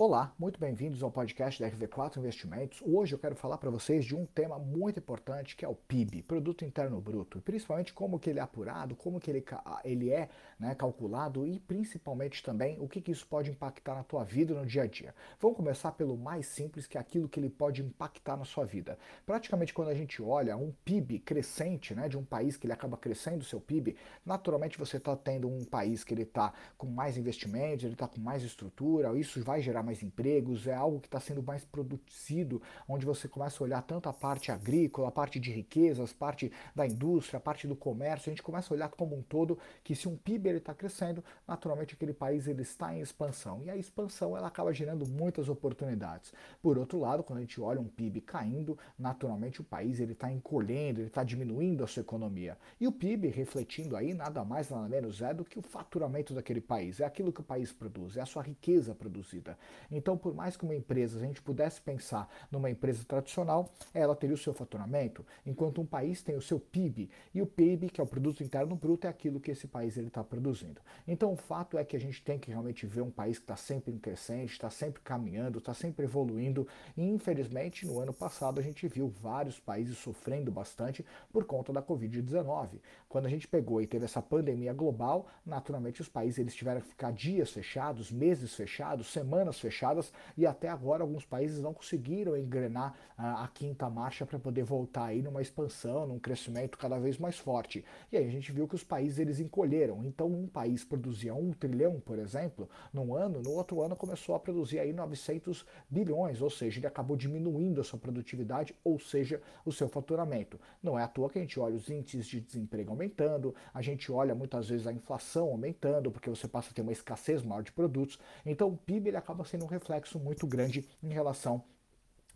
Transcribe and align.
Olá, 0.00 0.32
muito 0.38 0.60
bem-vindos 0.60 1.02
ao 1.02 1.10
podcast 1.10 1.60
da 1.60 1.68
RV4 1.68 2.18
Investimentos. 2.18 2.80
Hoje 2.86 3.16
eu 3.16 3.18
quero 3.18 3.34
falar 3.34 3.58
para 3.58 3.68
vocês 3.68 4.04
de 4.04 4.14
um 4.14 4.24
tema 4.26 4.56
muito 4.56 5.00
importante 5.00 5.56
que 5.56 5.64
é 5.64 5.68
o 5.68 5.74
PIB, 5.74 6.22
Produto 6.22 6.64
Interno 6.64 7.00
Bruto, 7.00 7.40
principalmente 7.40 7.92
como 7.92 8.16
que 8.16 8.30
ele 8.30 8.38
é 8.38 8.42
apurado, 8.42 8.94
como 8.94 9.18
que 9.18 9.28
ele, 9.28 9.44
ele 9.82 10.12
é 10.12 10.28
né, 10.56 10.72
calculado 10.76 11.44
e 11.44 11.58
principalmente 11.58 12.44
também 12.44 12.78
o 12.78 12.86
que, 12.86 13.00
que 13.00 13.10
isso 13.10 13.26
pode 13.26 13.50
impactar 13.50 13.96
na 13.96 14.04
tua 14.04 14.22
vida 14.22 14.54
no 14.54 14.64
dia 14.64 14.82
a 14.82 14.86
dia. 14.86 15.12
Vamos 15.40 15.56
começar 15.56 15.90
pelo 15.90 16.16
mais 16.16 16.46
simples, 16.46 16.86
que 16.86 16.96
é 16.96 17.00
aquilo 17.00 17.28
que 17.28 17.40
ele 17.40 17.50
pode 17.50 17.82
impactar 17.82 18.36
na 18.36 18.44
sua 18.44 18.64
vida. 18.64 18.96
Praticamente 19.26 19.74
quando 19.74 19.88
a 19.88 19.94
gente 19.94 20.22
olha 20.22 20.56
um 20.56 20.72
PIB 20.84 21.18
crescente, 21.18 21.92
né, 21.92 22.08
de 22.08 22.16
um 22.16 22.24
país 22.24 22.56
que 22.56 22.66
ele 22.66 22.72
acaba 22.72 22.96
crescendo 22.96 23.40
o 23.40 23.44
seu 23.44 23.60
PIB, 23.60 23.96
naturalmente 24.24 24.78
você 24.78 24.98
está 24.98 25.16
tendo 25.16 25.48
um 25.48 25.64
país 25.64 26.04
que 26.04 26.14
ele 26.14 26.22
está 26.22 26.52
com 26.76 26.86
mais 26.86 27.18
investimentos, 27.18 27.84
ele 27.84 27.94
está 27.94 28.06
com 28.06 28.20
mais 28.20 28.44
estrutura, 28.44 29.18
isso 29.18 29.42
vai 29.42 29.60
gerar 29.60 29.87
mais 29.88 30.02
empregos, 30.02 30.66
é 30.66 30.74
algo 30.74 31.00
que 31.00 31.06
está 31.06 31.18
sendo 31.18 31.42
mais 31.42 31.64
produzido, 31.64 32.60
onde 32.86 33.06
você 33.06 33.26
começa 33.26 33.62
a 33.62 33.64
olhar 33.64 33.80
tanto 33.80 34.06
a 34.06 34.12
parte 34.12 34.52
agrícola, 34.52 35.08
a 35.08 35.10
parte 35.10 35.40
de 35.40 35.50
riquezas, 35.50 36.12
parte 36.12 36.52
da 36.74 36.86
indústria, 36.86 37.38
a 37.38 37.40
parte 37.40 37.66
do 37.66 37.74
comércio, 37.74 38.28
a 38.28 38.32
gente 38.32 38.42
começa 38.42 38.72
a 38.72 38.76
olhar 38.76 38.90
como 38.90 39.16
um 39.16 39.22
todo 39.22 39.58
que 39.82 39.94
se 39.94 40.06
um 40.06 40.14
PIB 40.14 40.50
está 40.50 40.74
crescendo, 40.74 41.24
naturalmente 41.46 41.94
aquele 41.94 42.12
país 42.12 42.46
ele 42.46 42.60
está 42.60 42.94
em 42.94 43.00
expansão. 43.00 43.62
E 43.64 43.70
a 43.70 43.76
expansão 43.76 44.36
ela 44.36 44.48
acaba 44.48 44.74
gerando 44.74 45.08
muitas 45.08 45.48
oportunidades. 45.48 46.34
Por 46.60 46.76
outro 46.76 46.98
lado, 46.98 47.22
quando 47.22 47.38
a 47.38 47.42
gente 47.42 47.58
olha 47.58 47.80
um 47.80 47.88
PIB 47.88 48.20
caindo, 48.20 48.78
naturalmente 48.98 49.62
o 49.62 49.64
país 49.64 50.00
ele 50.00 50.12
está 50.12 50.30
encolhendo, 50.30 51.00
ele 51.00 51.08
está 51.08 51.24
diminuindo 51.24 51.82
a 51.82 51.86
sua 51.86 52.02
economia. 52.02 52.58
E 52.78 52.86
o 52.86 52.92
PIB 52.92 53.28
refletindo 53.28 53.96
aí 53.96 54.12
nada 54.12 54.44
mais 54.44 54.68
nada 54.68 54.86
menos 54.86 55.22
é 55.22 55.32
do 55.32 55.46
que 55.46 55.58
o 55.58 55.62
faturamento 55.62 56.34
daquele 56.34 56.60
país, 56.60 57.00
é 57.00 57.06
aquilo 57.06 57.32
que 57.32 57.40
o 57.40 57.44
país 57.44 57.72
produz, 57.72 58.18
é 58.18 58.20
a 58.20 58.26
sua 58.26 58.42
riqueza 58.42 58.94
produzida. 58.94 59.56
Então, 59.90 60.16
por 60.16 60.34
mais 60.34 60.56
que 60.56 60.64
uma 60.64 60.74
empresa, 60.74 61.18
a 61.18 61.20
gente 61.20 61.42
pudesse 61.42 61.80
pensar 61.80 62.28
numa 62.50 62.70
empresa 62.70 63.04
tradicional, 63.04 63.70
ela 63.94 64.14
teria 64.14 64.34
o 64.34 64.38
seu 64.38 64.52
faturamento, 64.52 65.24
enquanto 65.44 65.80
um 65.80 65.86
país 65.86 66.22
tem 66.22 66.36
o 66.36 66.42
seu 66.42 66.58
PIB, 66.58 67.10
e 67.34 67.42
o 67.42 67.46
PIB, 67.46 67.90
que 67.90 68.00
é 68.00 68.04
o 68.04 68.06
Produto 68.06 68.42
Interno 68.42 68.76
Bruto, 68.76 69.06
é 69.06 69.10
aquilo 69.10 69.40
que 69.40 69.50
esse 69.50 69.66
país 69.66 69.96
está 69.96 70.22
produzindo. 70.22 70.80
Então, 71.06 71.32
o 71.32 71.36
fato 71.36 71.78
é 71.78 71.84
que 71.84 71.96
a 71.96 72.00
gente 72.00 72.22
tem 72.22 72.38
que 72.38 72.50
realmente 72.50 72.86
ver 72.86 73.02
um 73.02 73.10
país 73.10 73.38
que 73.38 73.44
está 73.44 73.56
sempre 73.56 73.92
em 73.92 73.98
crescente, 73.98 74.52
está 74.52 74.70
sempre 74.70 75.00
caminhando, 75.02 75.58
está 75.58 75.74
sempre 75.74 76.04
evoluindo, 76.04 76.66
e 76.96 77.02
infelizmente, 77.02 77.86
no 77.86 78.00
ano 78.00 78.12
passado, 78.12 78.58
a 78.58 78.62
gente 78.62 78.86
viu 78.88 79.08
vários 79.08 79.58
países 79.58 79.98
sofrendo 79.98 80.50
bastante 80.50 81.04
por 81.32 81.44
conta 81.44 81.72
da 81.72 81.82
Covid-19. 81.82 82.80
Quando 83.08 83.26
a 83.26 83.28
gente 83.28 83.48
pegou 83.48 83.80
e 83.80 83.86
teve 83.86 84.04
essa 84.04 84.22
pandemia 84.22 84.72
global, 84.72 85.26
naturalmente 85.44 86.00
os 86.00 86.08
países 86.08 86.38
eles 86.38 86.54
tiveram 86.54 86.80
que 86.80 86.88
ficar 86.88 87.12
dias 87.12 87.50
fechados, 87.50 88.10
meses 88.10 88.54
fechados, 88.54 89.10
semanas 89.12 89.58
fechadas, 89.58 89.67
fechadas 89.68 90.12
e 90.36 90.46
até 90.46 90.68
agora 90.68 91.02
alguns 91.02 91.24
países 91.24 91.60
não 91.60 91.74
conseguiram 91.74 92.36
engrenar 92.36 92.94
a, 93.16 93.44
a 93.44 93.48
quinta 93.48 93.88
marcha 93.90 94.24
para 94.24 94.38
poder 94.38 94.64
voltar 94.64 95.06
aí 95.06 95.22
numa 95.22 95.42
expansão, 95.42 96.06
num 96.06 96.18
crescimento 96.18 96.78
cada 96.78 96.98
vez 96.98 97.18
mais 97.18 97.38
forte. 97.38 97.84
E 98.10 98.16
aí 98.16 98.26
a 98.26 98.30
gente 98.30 98.50
viu 98.50 98.66
que 98.66 98.74
os 98.74 98.84
países 98.84 99.18
eles 99.18 99.38
encolheram. 99.40 100.04
Então 100.04 100.26
um 100.26 100.46
país 100.46 100.84
produzia 100.84 101.34
um 101.34 101.52
trilhão, 101.52 102.00
por 102.00 102.18
exemplo, 102.18 102.68
num 102.92 103.14
ano, 103.14 103.42
no 103.42 103.52
outro 103.52 103.82
ano 103.82 103.94
começou 103.94 104.34
a 104.34 104.40
produzir 104.40 104.78
aí 104.78 104.92
900 104.92 105.66
bilhões, 105.88 106.40
ou 106.40 106.50
seja, 106.50 106.78
ele 106.78 106.86
acabou 106.86 107.16
diminuindo 107.16 107.80
a 107.80 107.84
sua 107.84 107.98
produtividade, 107.98 108.74
ou 108.82 108.98
seja, 108.98 109.40
o 109.64 109.72
seu 109.72 109.88
faturamento. 109.88 110.58
Não 110.82 110.98
é 110.98 111.02
à 111.02 111.08
toa 111.08 111.28
que 111.28 111.38
a 111.38 111.42
gente 111.42 111.60
olha 111.60 111.76
os 111.76 111.90
índices 111.90 112.26
de 112.26 112.40
desemprego 112.40 112.90
aumentando, 112.90 113.54
a 113.74 113.82
gente 113.82 114.10
olha 114.10 114.34
muitas 114.34 114.68
vezes 114.68 114.86
a 114.86 114.92
inflação 114.92 115.48
aumentando, 115.48 116.10
porque 116.10 116.30
você 116.30 116.48
passa 116.48 116.70
a 116.70 116.72
ter 116.72 116.82
uma 116.82 116.92
escassez 116.92 117.42
maior 117.42 117.62
de 117.62 117.72
produtos. 117.72 118.18
Então 118.46 118.68
o 118.68 118.76
PIB 118.76 119.08
ele 119.08 119.16
acaba 119.16 119.44
sendo 119.44 119.57
um 119.64 119.68
reflexo 119.68 120.18
muito 120.18 120.46
grande 120.46 120.88
em 121.02 121.12
relação 121.12 121.64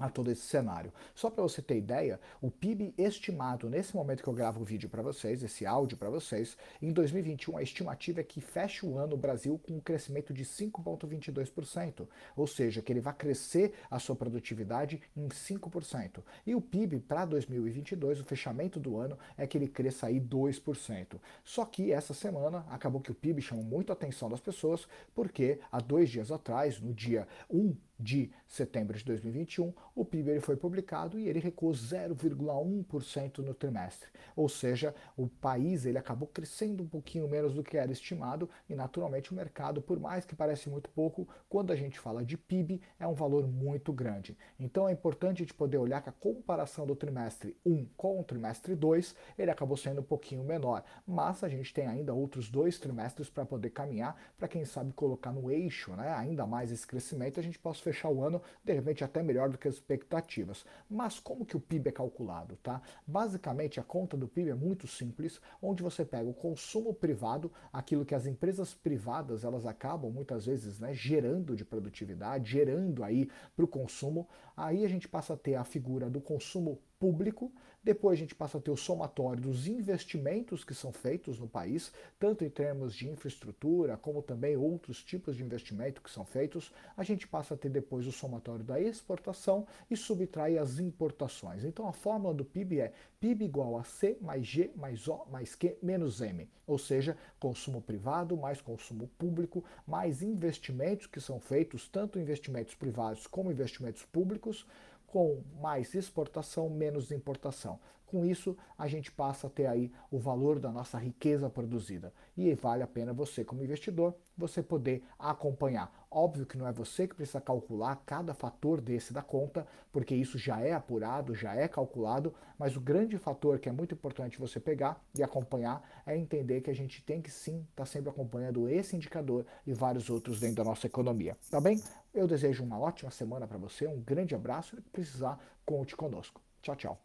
a 0.03 0.11
todo 0.11 0.31
esse 0.33 0.43
cenário. 0.43 0.93
Só 1.15 1.31
para 1.31 1.43
você 1.43 1.63
ter 1.63 1.77
ideia, 1.77 2.19
o 2.41 2.51
PIB 2.51 2.93
estimado 2.99 3.71
nesse 3.71 3.95
momento 3.95 4.23
que 4.23 4.29
eu 4.29 4.35
gravo 4.35 4.61
o 4.61 4.65
vídeo 4.65 4.89
para 4.89 5.01
vocês, 5.01 5.45
esse 5.45 5.65
áudio 5.65 5.97
para 5.97 6.11
vocês, 6.11 6.57
em 6.81 6.93
2021 6.93 7.57
a 7.57 7.63
estimativa 7.63 8.21
é 8.21 8.25
que 8.25 8.41
feche 8.41 8.85
o 8.85 8.99
ano 8.99 9.15
o 9.15 9.17
Brasil 9.17 9.61
com 9.65 9.75
um 9.75 9.81
crescimento 9.81 10.35
de 10.35 10.45
5,22%, 10.45 12.09
ou 12.37 12.47
seja, 12.49 12.83
que 12.83 12.93
ele 12.93 13.01
vai 13.01 13.15
crescer 13.15 13.75
a 13.89 14.01
sua 14.01 14.17
produtividade 14.17 15.01
em 15.17 15.29
5%. 15.29 16.21
E 16.45 16.55
o 16.55 16.61
PIB 16.61 16.99
para 16.99 17.25
2022, 17.25 18.21
o 18.21 18.25
fechamento 18.25 18.81
do 18.81 18.99
ano, 18.99 19.17
é 19.37 19.47
que 19.47 19.57
ele 19.57 19.69
cresça 19.69 20.09
aí 20.09 20.21
2%. 20.21 21.21
Só 21.45 21.65
que 21.65 21.93
essa 21.93 22.13
semana 22.13 22.67
acabou 22.69 23.01
que 23.01 23.13
o 23.13 23.15
PIB 23.15 23.41
chamou 23.41 23.65
muito 23.65 23.91
a 23.91 23.93
atenção 23.93 24.29
das 24.29 24.41
pessoas, 24.41 24.89
porque 25.15 25.61
há 25.71 25.79
dois 25.79 26.11
dias 26.11 26.33
atrás, 26.33 26.81
no 26.81 26.93
dia 26.93 27.29
1 27.49 27.77
de 28.03 28.31
setembro 28.47 28.99
de 28.99 29.05
2021, 29.05 29.73
o 29.95 30.05
PIB 30.05 30.31
ele 30.31 30.41
foi 30.41 30.57
publicado 30.57 31.19
e 31.19 31.29
ele 31.29 31.39
recuou 31.39 31.73
0,1% 31.73 33.39
no 33.39 33.55
trimestre. 33.55 34.11
Ou 34.35 34.49
seja, 34.49 34.95
o 35.17 35.29
país 35.29 35.87
ele 35.87 35.99
acabou 35.99 36.29
crescendo 36.29 36.83
um 36.83 36.89
pouquinho 36.89 37.29
menos 37.29 37.55
do 37.55 37.63
que 37.63 37.77
era 37.77 37.93
estimado 37.93 38.49
e 38.69 38.75
naturalmente 38.75 39.33
o 39.33 39.35
mercado, 39.35 39.81
por 39.81 39.99
mais 40.01 40.25
que 40.25 40.35
pareça 40.35 40.69
muito 40.69 40.91
pouco, 40.91 41.29
quando 41.49 41.73
a 41.73 41.77
gente 41.77 41.99
fala 41.99 42.25
de 42.25 42.37
PIB, 42.37 42.81
é 42.99 43.07
um 43.07 43.15
valor 43.15 43.47
muito 43.47 43.93
grande. 43.93 44.37
Então 44.59 44.89
é 44.89 44.93
importante 44.93 45.43
a 45.43 45.45
gente 45.45 45.55
poder 45.55 45.79
olhar 45.79 46.03
que 46.03 46.09
a 46.09 46.13
comparação 46.13 46.87
do 46.87 46.97
trimestre 46.97 47.57
1 47.65 47.87
com 47.97 48.21
o 48.21 48.25
trimestre 48.25 48.75
2, 48.75 49.15
ele 49.39 49.51
acabou 49.51 49.77
sendo 49.77 50.01
um 50.01 50.05
pouquinho 50.05 50.43
menor, 50.43 50.83
mas 51.07 51.45
a 51.45 51.49
gente 51.49 51.73
tem 51.73 51.87
ainda 51.87 52.13
outros 52.13 52.51
dois 52.51 52.79
trimestres 52.79 53.31
para 53.31 53.45
poder 53.45 53.71
caminhar, 53.71 54.17
para 54.37 54.49
quem 54.49 54.65
sabe 54.65 54.93
colocar 54.93 55.33
no 55.33 55.51
eixo, 55.51 55.93
né, 55.93 56.13
ainda 56.13 56.47
mais 56.47 56.73
esse 56.73 56.87
crescimento, 56.87 57.39
a 57.39 57.43
gente 57.43 57.59
possa 57.59 57.92
fechar 57.93 58.09
o 58.09 58.25
ano, 58.25 58.43
de 58.65 58.73
repente 58.73 59.05
até 59.05 59.23
melhor 59.23 59.51
do 59.51 59.59
que 59.59 59.69
as 59.69 59.75
expectativas. 59.75 60.65
Mas 60.89 61.21
como 61.21 61.45
que 61.45 61.57
o 61.57 61.61
PIB 61.61 61.91
é 61.91 61.93
calculado, 61.93 62.57
tá? 62.63 62.81
Basicamente 63.07 63.79
a 63.79 63.83
conta 63.83 64.17
do 64.17 64.27
PIB 64.27 64.51
é 64.51 64.55
muito 64.55 64.87
simples, 64.87 65.41
onde 65.61 65.83
você 65.83 66.05
pega 66.05 66.29
o 66.29 66.35
consumo 66.35 66.95
privado, 66.95 67.53
aquilo 67.73 68.05
que 68.05 68.15
as 68.15 68.27
empresas 68.27 68.75
privadas 68.75 69.45
elas 69.45 69.67
acabam 69.67 70.11
muitas 70.11 70.47
vezes 70.47 70.81
né, 70.81 70.95
gerando 70.95 71.55
de 71.55 71.65
produtividade, 71.65 72.51
gerando 72.51 73.05
aí 73.05 73.29
para 73.55 73.65
o 73.65 73.69
consumo, 73.69 74.27
aí 74.57 74.85
a 74.85 74.89
gente 74.89 75.09
passa 75.09 75.35
a 75.35 75.37
ter 75.37 75.55
a 75.55 75.65
figura 75.65 76.09
do 76.09 76.21
consumo 76.21 76.81
público, 77.03 77.51
depois 77.83 78.17
a 78.17 78.21
gente 78.21 78.33
passa 78.33 78.59
a 78.59 78.61
ter 78.61 78.71
o 78.71 78.77
somatório 78.77 79.43
dos 79.43 79.67
investimentos 79.67 80.63
que 80.63 80.73
são 80.73 80.93
feitos 80.93 81.37
no 81.37 81.49
país, 81.49 81.93
tanto 82.17 82.45
em 82.45 82.49
termos 82.49 82.95
de 82.95 83.09
infraestrutura, 83.09 83.97
como 83.97 84.23
também 84.23 84.57
outros 84.57 85.03
tipos 85.03 85.37
de 85.37 85.43
investimento 85.43 86.01
que 86.01 86.09
são 86.09 86.25
feitos, 86.25 86.73
a 86.97 87.03
gente 87.03 87.27
passa 87.27 87.55
a 87.55 87.57
ter 87.57 87.71
depois 87.71 88.07
o 88.07 88.13
somatório 88.13 88.65
da 88.65 88.81
exportação 88.81 89.67
e 89.91 89.97
subtrai 89.97 90.59
as 90.59 90.79
importações. 90.79 91.65
Então 91.65 91.89
a 91.89 91.93
fórmula 91.93 92.33
do 92.33 92.45
PIB 92.45 92.79
é 92.79 92.93
PIB 93.19 93.47
igual 93.47 93.77
a 93.77 93.83
C 93.83 94.17
mais 94.21 94.47
G 94.47 94.71
mais 94.77 95.09
O 95.09 95.27
mais 95.29 95.57
Q 95.57 95.77
menos 95.83 96.21
M, 96.21 96.49
ou 96.65 96.79
seja, 96.79 97.17
consumo 97.41 97.83
privado 97.83 98.37
mais 98.37 98.61
consumo 98.61 99.09
público 99.19 99.65
mais 99.85 100.23
investimentos 100.23 101.09
que 101.09 101.21
são 101.21 101.41
feitos, 101.41 101.89
tanto 101.89 102.21
investimentos 102.21 102.77
privados 102.77 103.27
como 103.27 103.51
investimentos 103.51 104.05
públicos, 104.05 104.65
com 105.13 105.43
mais 105.61 105.95
exportação, 105.95 106.71
menos 106.71 107.13
importação. 107.13 107.79
Com 108.13 108.27
isso, 108.27 108.55
a 108.77 108.87
gente 108.87 109.11
passa 109.11 109.47
a 109.47 109.51
ter 109.51 109.65
aí 109.65 109.91
o 110.11 110.19
valor 110.19 110.61
da 110.61 110.71
nossa 110.71 110.99
riqueza 110.99 111.49
produzida. 111.49 112.13
E 112.37 112.53
vale 112.53 112.83
a 112.83 112.87
pena 112.87 113.11
você, 113.11 113.43
como 113.43 113.63
investidor, 113.65 114.15
você 114.37 114.63
poder 114.63 115.03
acompanhar. 115.19 115.91
Óbvio 116.11 116.45
que 116.45 116.59
não 116.59 116.69
é 116.69 116.73
você 116.73 117.09
que 117.09 117.15
precisa 117.15 117.41
calcular 117.41 117.97
cada 118.05 118.35
fator 118.35 118.83
desse 118.83 119.15
da 119.15 119.23
conta, 119.23 119.67
porque 119.91 120.15
isso 120.15 120.37
já 120.37 120.61
é 120.61 120.75
apurado, 120.75 121.35
já 121.35 121.55
é 121.55 121.67
calculado, 121.67 122.35
mas 122.59 122.77
o 122.77 122.83
grande 122.83 123.17
fator 123.17 123.59
que 123.59 123.71
é 123.71 123.73
muito 123.73 123.95
importante 123.95 124.39
você 124.39 124.61
pegar 124.61 125.03
e 125.17 125.23
acompanhar 125.23 125.83
é 126.05 126.15
entender 126.15 126.61
que 126.61 126.71
a 126.71 126.75
gente 126.75 127.03
tem 127.03 127.23
que 127.23 127.31
sim 127.31 127.61
estar 127.61 127.85
tá 127.85 127.87
sempre 127.87 128.11
acompanhando 128.11 128.69
esse 128.69 128.95
indicador 128.95 129.47
e 129.67 129.73
vários 129.73 130.11
outros 130.11 130.39
dentro 130.39 130.57
da 130.57 130.65
nossa 130.65 130.87
economia. 130.87 131.35
Tá 131.51 131.63
bem? 131.63 131.83
Eu 132.13 132.27
desejo 132.27 132.63
uma 132.63 132.79
ótima 132.79 133.11
semana 133.11 133.49
para 133.49 133.57
você, 133.57 133.87
um 133.87 134.03
grande 134.03 134.35
abraço 134.35 134.77
e 134.77 134.83
precisar, 134.83 135.39
conte 135.65 135.97
conosco. 135.97 136.43
Tchau, 136.61 136.77
tchau. 136.77 137.03